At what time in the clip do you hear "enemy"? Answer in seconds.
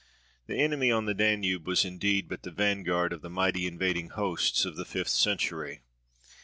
0.57-0.89